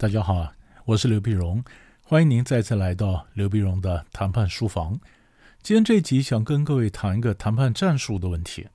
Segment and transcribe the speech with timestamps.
[0.00, 0.50] 大家好，
[0.86, 1.62] 我是刘碧荣，
[2.02, 4.98] 欢迎您再次来到刘碧荣的谈判书房。
[5.62, 8.66] 今天这集想跟各位谈一个谈判战术的问题。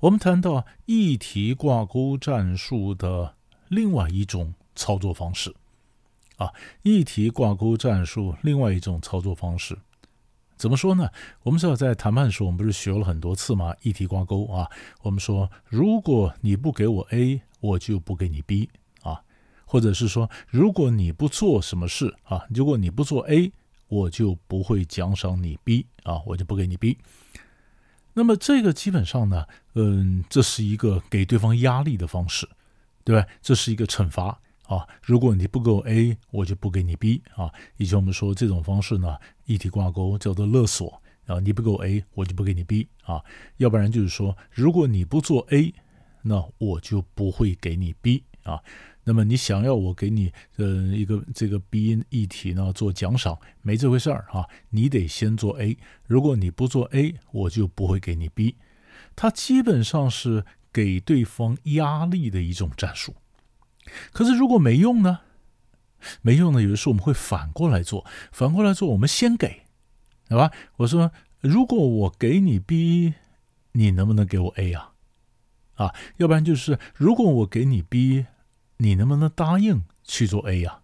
[0.00, 3.36] 我们谈到议题挂钩战术的
[3.68, 5.54] 另外一种操作方式
[6.38, 9.78] 啊，议题挂钩战术另外一种操作方式
[10.56, 11.08] 怎么说呢？
[11.44, 13.72] 我们知道在谈判的时候，我们不是学了很多次吗？
[13.82, 14.68] 议题挂钩啊，
[15.02, 18.68] 我们说如果你不给我 A，我就不给你 B。
[19.68, 23.52] 或者是说，如果你不做什么事啊，如果你不做 A，
[23.88, 26.96] 我就不会奖赏你 B 啊，我就不给你 B。
[28.14, 32.48] 那么这个基本上呢，嗯，这是一个给对方压力的方式，
[33.04, 33.28] 对吧？
[33.42, 34.88] 这是一个惩罚啊。
[35.02, 37.52] 如果你不给我 A，我就不给你 B 啊。
[37.76, 41.38] 以前我们说这种方式呢，一体挂钩叫做勒索啊。
[41.40, 43.22] 你不给我 A，我就不给你 B 啊。
[43.58, 45.72] 要不然就是说，如果你不做 A，
[46.22, 48.60] 那我就不会给你 B 啊。
[49.08, 54.46] 那么你想要我给你呃一个这个 B 议题呢做奖赏，没这回事儿啊！
[54.68, 58.56] 你得先做 A，如果你不做 A，我就不会给你 B。
[59.16, 63.14] 它基本上是给对方压力的一种战术。
[64.12, 65.20] 可是如果没用呢？
[66.20, 69.62] 没用呢，有的时候我们会反过来做，反过来做，我们先给，
[70.28, 70.52] 好吧？
[70.76, 73.14] 我说，如果我给你 B，
[73.72, 74.92] 你能不能给我 A 啊？
[75.76, 78.26] 啊，要不然就是如果我给你 B。
[78.78, 80.80] 你能不能答应去做 A 呀？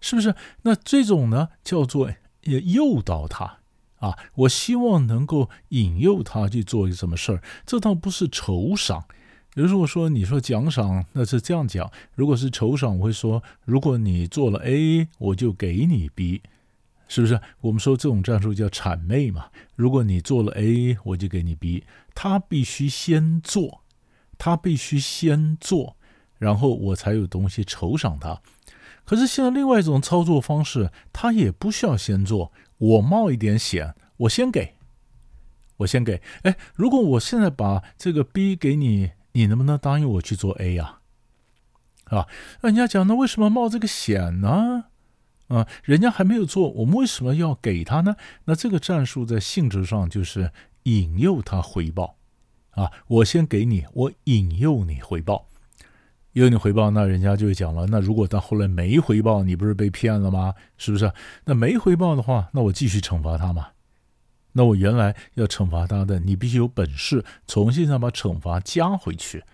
[0.00, 0.34] 是不是？
[0.62, 3.58] 那这种呢，叫做诱导他
[3.96, 4.16] 啊。
[4.36, 7.42] 我希望能够引诱他去做一什么事儿。
[7.66, 9.06] 这倒不是酬赏。
[9.54, 11.90] 如果说你说奖赏，那是这样讲。
[12.14, 16.42] 如果是酬赏，我会说：如果你做了 A，我就给你 B，
[17.08, 17.40] 是不是？
[17.60, 19.46] 我们说这种战术叫谄媚嘛。
[19.74, 21.82] 如果你做了 A，我就给你 B。
[22.14, 23.82] 他必须先做，
[24.36, 25.96] 他必须先做。
[26.38, 28.40] 然后我才有东西酬赏他，
[29.04, 34.74] 可是现在另外一种操作方式，他也不需要先做，我冒一点险，我先给，
[35.78, 36.22] 我先给。
[36.42, 41.00] 哎，如果我现在把这个 B 给你，你能不能答应我去做 A 呀？
[42.04, 42.26] 啊，
[42.60, 44.84] 人家讲，那为什么冒这个险呢？
[45.48, 48.16] 啊，人家还没有做，我们为什么要给他呢？
[48.44, 50.52] 那这个战术在性质上就是
[50.84, 52.16] 引诱他回报，
[52.70, 55.48] 啊，我先给你，我引诱你回报。
[56.38, 57.86] 有你回报，那人家就会讲了。
[57.86, 60.54] 那如果他后来没回报，你不是被骗了吗？
[60.76, 61.12] 是不是？
[61.44, 63.68] 那没回报的话，那我继续惩罚他嘛？
[64.52, 69.44] 那我原来要惩罚他的，你必须有本事重新再把惩罚加回去。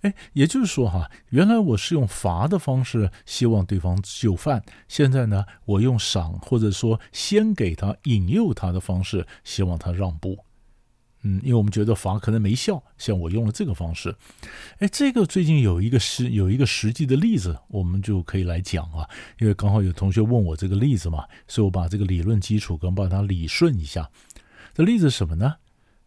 [0.00, 10.45] 哎，也就是说哈，原来我是用罚的方式希望对方就范，现在呢，我用赏或者说先给他引诱他的方式，希望他让步。
[11.26, 14.14] 嗯，因为我们觉得罚可能没效，像我用了这个方式，
[14.78, 19.08] 哎，这个最近有一个实有一个实际的例子，我们就可以来讲啊。
[19.40, 24.08] 因为刚好有同学问我这个例子嘛，所以我把这个理论基础跟把它理顺一下。
[24.72, 25.56] 这例子是什么呢？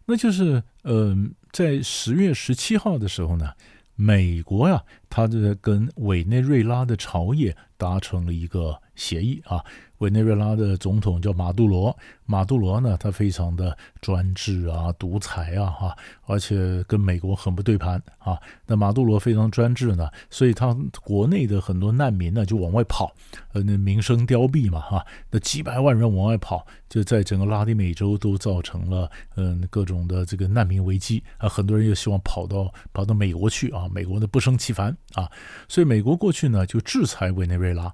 [0.06, 3.52] 那就是，嗯，在十月十七号的时候呢，
[3.96, 9.66] 美国呀，他这跟委内瑞拉的朝野达成了一个协议啊。
[10.00, 11.96] 委内瑞拉的总统叫马杜罗，
[12.26, 18.40] 马杜罗呢，他非常的专制啊、独裁啊，哈，而且跟美国很不对盘啊。
[18.66, 23.14] 那马杜罗非常专制呢，所以他国内的很多难民呢就往外跑，
[23.54, 35.30] 呃，那民生凋敝嘛，哈，那几百万人往外跑，就在整个拉丁美洲都造成了嗯各种的这个难民危机啊，很多人又希望跑到跑到美国去啊，美国的不胜其烦啊，
[35.68, 37.94] 所以美国过去呢就制裁委内瑞拉。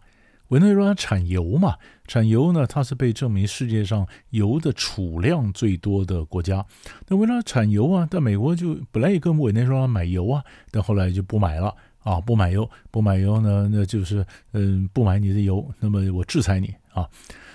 [0.49, 1.75] 委内瑞拉产油嘛，
[2.07, 6.65] 产油呢，它是被证明世界上油的储量最多的国家。
[7.07, 17.09] 那为了产油啊，但美国就本来也跟委内瑞拉买油啊，但后来就不买了啊，不买油，不买油呢，那就是嗯，不买你的油，那么我制裁你啊。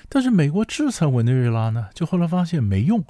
[0.08, 3.04] 但是美国制裁委内瑞拉呢，就后来发现没用，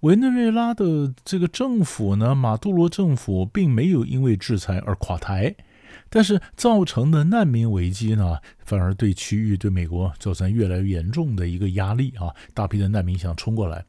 [0.00, 5.54] 委内瑞拉的这个政府呢，马杜罗政府并没有因为制裁而垮台。
[6.14, 12.28] 但是造成的难民危机呢，反而对区域、对美国造成越来越严重的一个压力啊！
[12.52, 13.82] 大批的难民想冲过来，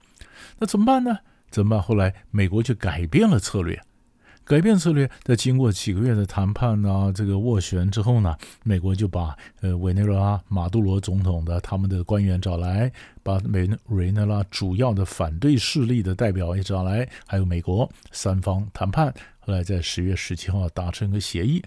[0.58, 1.20] 那怎么办呢？
[1.52, 1.82] 怎么办？
[1.82, 3.78] 后来美国就改变了策略，
[4.46, 12.90] 改变策略，在经过几个月的谈判啊，这个斡旋之后呢，美国就把呃委内瑞拉马杜罗总统的他们的官员找来，
[13.22, 21.62] 把委委内瑞拉主要的反对势力的代表也找来，还有美国三方谈判，后来在十月十七号达成一个协议。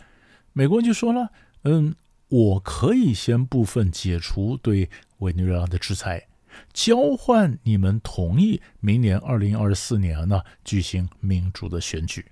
[0.58, 1.32] 美国人就说了，
[1.64, 1.94] 嗯，
[2.28, 4.88] 我可以先部分解除对
[5.18, 6.28] 委内瑞拉的制裁，
[6.72, 12.24] 交换你们同意明年二零二四年呢举行民主的选举。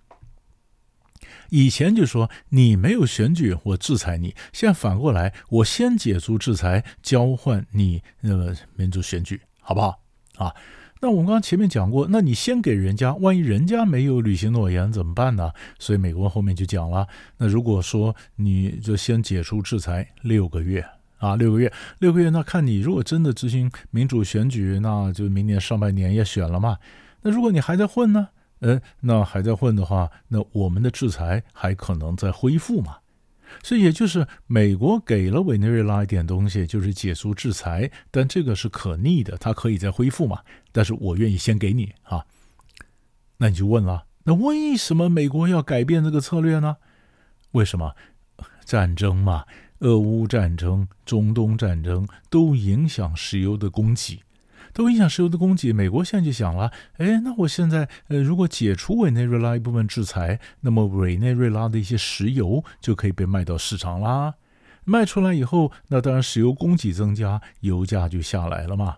[1.50, 10.00] 以前就说你没有选举，我制裁你；现在反过来，我先解除制裁，交换你那个民主选举，好不好？
[10.37, 10.55] 啊，
[11.05, 15.53] 那我们刚刚前面讲过，那你先给人家，万一人家没有履行诺言怎么办呢？
[15.79, 17.06] 所以美国后面就讲了，
[17.37, 20.83] 那如果说你就先解除制裁六个月
[21.19, 26.79] 啊，六个月，六个月，那看你如果真的执行民主选举，那就明年上半年也选了嘛。
[27.21, 28.29] 那如果你还在混呢？
[28.61, 32.97] 呃，那还在混的话，那我们的制裁还可能在恢复嘛？
[33.62, 40.41] 所以也就是美国给了委内瑞拉一点东西，就是解除制裁，但这个是可逆的，它可以再恢复嘛？
[40.73, 42.25] 但是我愿意先给你啊。
[43.39, 46.77] 那你就问了，那为什么美国要改变这个策略呢？
[47.53, 47.95] 为什么？
[48.65, 49.45] 战争嘛，
[49.81, 54.23] 俄乌战争、中东战争都影响石油的供给。
[54.75, 64.35] 都影响石油的供给，美国现在就想了，哎，那我现在呃，如果解除委内瑞拉一部分制裁，那么委内瑞拉的一些石油就可以被卖到市场啦。
[64.85, 68.97] 卖出来以后，那当然石油供给增加，油价就下来了嘛。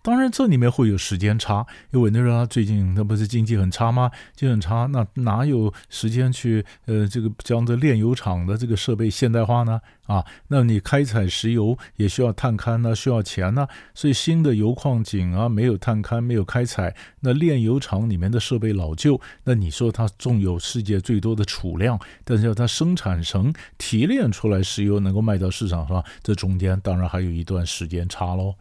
[0.00, 4.10] 当然，这里面会有时间差，因为委内瑞拉最近那不是经济很差吗？
[4.34, 9.80] 经济很差，那哪有时间去呃这个将这炼油厂的这个设备现代化呢？
[10.06, 28.56] 啊，那你开采石油也需要探勘呢，需要钱呢，所以新的油矿井啊没有探勘，没有开采，那炼油厂里面的设备老旧，那你说它纵有世界最多的储量，但是要它生产成提炼出来石油能够卖到市场上，这中间当然还有一段时间差喽。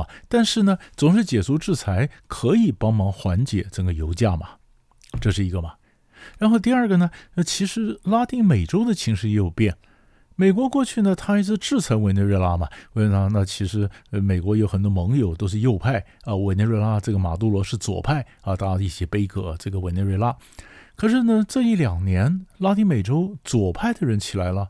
[0.00, 4.48] 啊，但是呢，总是解除制裁可以帮忙缓解整个油价嘛，
[5.20, 5.74] 这是一个嘛。
[6.38, 9.76] 然后第二个呢，呃，其实拉丁美洲的情势也有变。
[10.34, 20.36] 美国过去呢，他一直制裁委内瑞拉嘛，委内瑞拉那其实呃，美国有很多盟友都是右派啊，委内瑞拉这个马杜罗是左派啊，大家一起背戈这个委内瑞拉。
[20.94, 24.68] 可是呢，这一两年拉丁美洲左派的人起来了，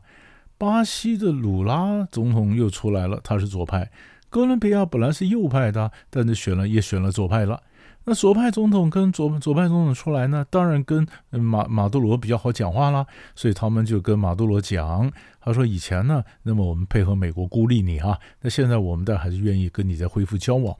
[0.57, 3.91] 巴西的鲁拉总统又出来了，他是左派。
[4.29, 7.61] 哥伦比亚本来是右派的，但是选了也选了左派了。
[8.05, 13.05] 那左派总统跟左左派总统出来呢，当然跟马马杜罗比较好讲话啦，
[13.35, 15.11] 所以他们就跟马杜罗讲，
[15.41, 20.75] 他说以前呢，那么我们配合美国孤立你啊，那现在我们但还是愿意跟你再恢复交往。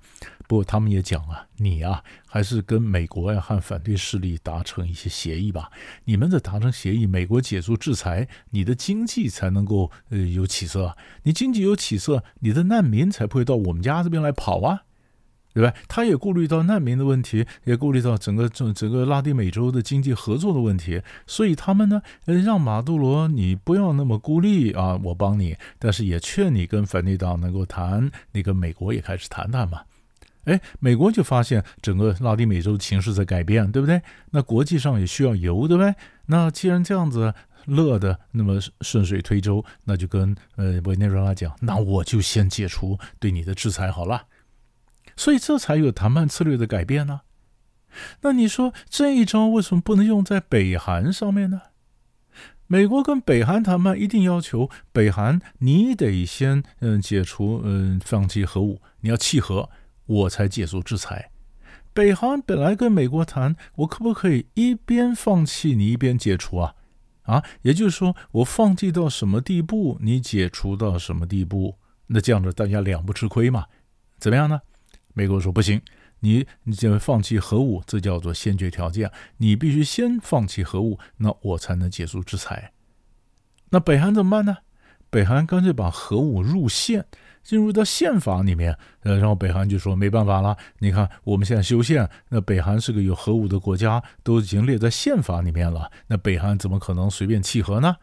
[0.50, 5.70] 不过他们也讲啊，你啊还是跟美国呀和反对势力达成一些协议吧。
[6.06, 10.98] 你们的达成协议，美国解除制裁，你的经济才能够呃有起色。
[11.22, 14.86] 你经济有起色，你的难民才不会到我们家这边来跑啊，
[15.54, 15.72] 对吧？
[15.88, 21.04] 他也顾虑到难民的问题，也顾虑到整个整整个拉丁美洲的经济合作的问题。
[21.28, 29.84] 所以他们呢，呃，让马杜罗你不要那么孤立啊，我帮你，但是也劝你跟反对党能够谈，你跟美国也开始谈谈嘛。
[30.50, 34.02] 哎，美国就发现整个拉丁美洲情势在改变，对不对？
[34.32, 35.94] 那国际上也需要油，对不对？
[36.26, 37.34] 那既然这样子
[37.66, 44.24] 乐的那么顺水推舟，那就跟呃委内瑞拉讲，那我就先解除对你的制裁好了。
[45.16, 47.22] 所以这才有谈判策略的改变呢。
[48.22, 51.62] 那你说这一招为什么不能用在北韩上面呢？
[52.68, 59.70] 美国跟北韩谈判，一定要求北韩你得先嗯解除嗯放弃核武，你要弃核。
[60.10, 61.32] 我才解除制裁。
[61.94, 66.76] 北韩本来跟美国谈，我可不可以一边放弃你一边解除啊？
[67.24, 71.76] 啊，也就是说，我放弃到什么地步，你解除到什么地步？
[72.08, 73.66] 那这样子大家两不吃亏嘛？
[74.18, 74.62] 怎么样呢？
[75.14, 75.80] 美国说不行，
[76.22, 82.72] 你你就放弃核武，这叫做先决条件，你必须先放弃核武，那我才能解除制裁。
[83.70, 84.58] 那北韩怎么办呢？
[85.12, 87.06] 北韩干脆把核武入宪。
[87.44, 90.56] 进入到宪法里面，呃，然后北韩就说没办法了。
[90.80, 95.92] 你看我们现在修宪，那北韩是个有核武的国家，都已经列在宪法里面了。
[96.08, 97.96] 那北韩怎么可能随便弃核呢？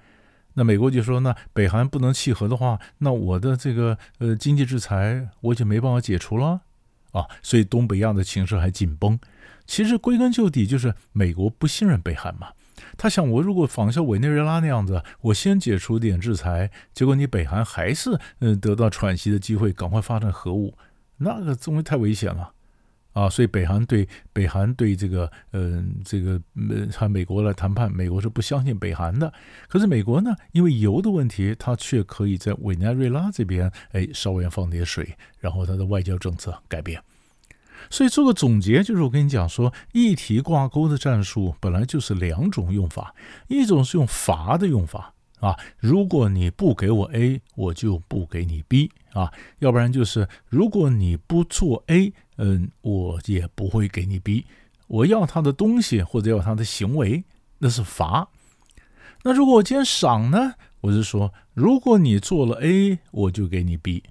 [0.54, 6.60] 那美国就说，那北韩不能弃核的话，那我的这个呃经济制裁我就没办法解除了
[7.12, 7.26] 啊。
[7.42, 9.18] 所以东北亚的情势还紧绷。
[9.66, 12.48] 其实归根究底就是美国不信任北韩嘛。
[12.96, 20.76] 他想，我如果仿效委内瑞拉那样子，我先解除点制裁，结果你北韩还是嗯得到喘息的机会，赶快发展核武，
[21.18, 22.52] 那个终于太危险了
[23.12, 23.30] 啊！
[23.30, 29.32] 所以北韩对北韩对这个嗯这个嗯和美国来谈判，美国是不相信北韩的。
[29.68, 37.02] 可是美国呢，因为油的问题，它却可以在委内瑞拉这边哎稍微放点水，然后它的外交政策改变。
[37.90, 43.14] 所以做个总结，就是我跟你讲说，议题挂钩的战术本来就是两种用法，
[43.48, 54.46] 一种是用罚的用法啊，如果你不给我 A，我就不给你 B 啊，要不然就是如果你不做 A，嗯，我也不会给你 B，
[54.86, 57.24] 我要他的东西或者要他的行为，
[57.58, 58.28] 那是罚。
[59.22, 60.54] 那如果我今天赏呢？
[60.82, 64.04] 我是说，如果你做了 A，我就给你 B，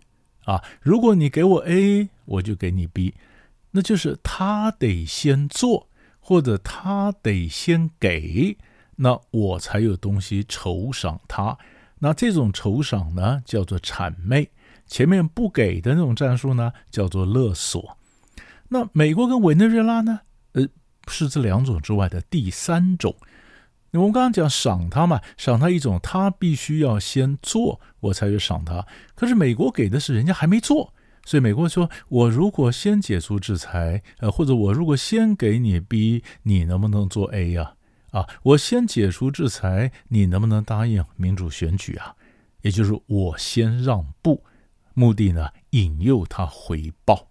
[0.43, 3.13] 啊，如果你给我 A，我就给你 B，
[3.75, 5.89] 那就是他得先做，
[6.21, 8.57] 或者他得先给，
[8.95, 11.57] 那我才有东西酬赏他。
[11.99, 14.45] 那这种酬赏呢，叫做谄媚；
[14.87, 17.97] 前面不给的那种战术呢，叫做勒索。
[18.69, 20.21] 那美国跟委内瑞拉呢？
[20.53, 20.65] 呃，
[21.07, 23.13] 是这两种之外的第三种。
[23.91, 28.85] 我们刚刚讲赏他嘛，赏他一种，他必须要先做，我才去赏他。
[29.15, 30.93] 可是美国给的是人家还没做，
[31.25, 37.73] 所以美国说，我如果先解除制裁，呃，或者我如果先给你 B，你能不能做 A 呀？
[38.11, 42.15] 啊，我先解除制裁，你能不能答应民主选举啊？
[42.61, 44.43] 也就是我先让步，
[44.93, 47.27] 目的呢引诱他回报，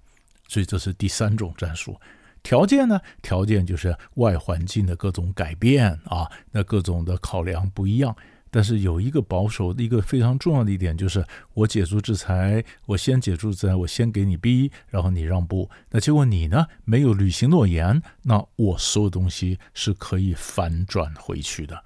[0.48, 1.98] 所以这是第三种战术。
[2.42, 3.00] 条件呢？
[3.22, 8.14] 条件就是外环境的各种改变啊，那各种的考量不一样。
[8.54, 15.68] 但是有一个保守的一个非常重要的一点，就是我解除制裁，我先解除制裁，我先给你逼然后你让步。
[15.90, 21.82] 那结果你呢没有履行诺言，那我所有东西是可以反转回去的。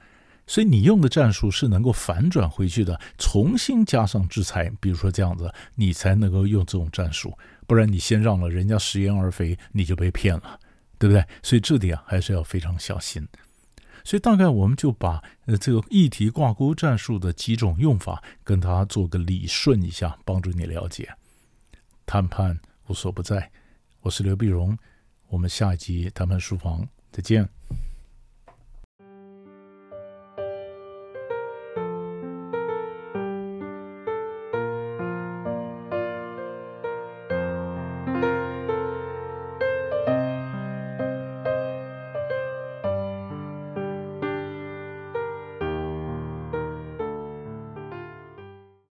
[0.47, 7.33] 所以你用的战术是能够反转回去的，重新加上制裁，比如说这样子，你才能够用这种战术。
[7.67, 10.61] 不然你先让了人家食言而肥，你就被骗了，
[10.99, 11.25] 对不对？
[11.43, 13.27] 所以这点还是要非常小心。
[14.09, 21.07] 所以大概我们就把呃这个议题挂钩战术的几种用法跟他做个理顺一下，帮助你了解。
[22.07, 23.51] 谈判无所不在，
[24.01, 24.75] 我是刘碧荣，
[25.29, 27.47] 我们下一集谈判书房再见。